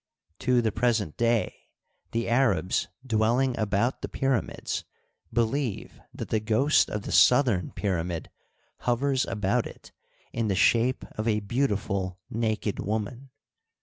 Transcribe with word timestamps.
To 0.39 0.63
the 0.63 0.71
present 0.71 1.15
day, 1.15 1.53
the 2.09 2.27
Arabs 2.27 2.87
dwelling 3.05 3.55
about 3.59 4.01
the 4.01 4.09
pyramids 4.09 4.83
believe 5.31 6.01
that 6.11 6.29
the 6.29 6.39
ghost 6.39 6.89
of 6.89 7.03
the 7.03 7.11
southern 7.11 7.71
pyramid 7.73 8.31
hovers 8.79 9.25
about 9.25 9.67
it 9.67 9.91
in 10.33 10.47
the 10.47 10.55
shape 10.55 11.05
of 11.19 11.27
a 11.27 11.39
beau 11.39 11.67
tiful 11.67 12.17
naked 12.31 12.79
woman. 12.79 13.29